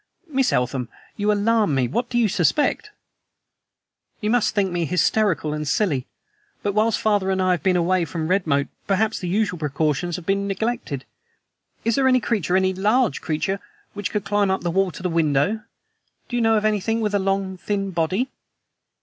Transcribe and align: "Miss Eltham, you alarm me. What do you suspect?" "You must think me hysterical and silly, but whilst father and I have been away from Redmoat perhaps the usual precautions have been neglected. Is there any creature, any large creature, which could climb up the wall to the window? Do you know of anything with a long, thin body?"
"Miss 0.25 0.51
Eltham, 0.51 0.89
you 1.15 1.31
alarm 1.31 1.75
me. 1.75 1.87
What 1.87 2.09
do 2.09 2.17
you 2.17 2.27
suspect?" 2.27 2.89
"You 4.19 4.31
must 4.31 4.55
think 4.55 4.71
me 4.71 4.85
hysterical 4.85 5.53
and 5.53 5.67
silly, 5.67 6.07
but 6.63 6.73
whilst 6.73 6.99
father 6.99 7.29
and 7.29 7.39
I 7.39 7.51
have 7.51 7.61
been 7.61 7.75
away 7.75 8.05
from 8.05 8.27
Redmoat 8.27 8.65
perhaps 8.87 9.19
the 9.19 9.27
usual 9.27 9.59
precautions 9.59 10.15
have 10.15 10.25
been 10.25 10.47
neglected. 10.47 11.05
Is 11.85 11.93
there 11.93 12.07
any 12.07 12.19
creature, 12.19 12.57
any 12.57 12.73
large 12.73 13.21
creature, 13.21 13.59
which 13.93 14.09
could 14.09 14.25
climb 14.25 14.49
up 14.49 14.61
the 14.61 14.71
wall 14.71 14.89
to 14.89 15.03
the 15.03 15.07
window? 15.07 15.61
Do 16.27 16.35
you 16.35 16.41
know 16.41 16.57
of 16.57 16.65
anything 16.65 17.01
with 17.01 17.13
a 17.13 17.19
long, 17.19 17.55
thin 17.57 17.91
body?" 17.91 18.31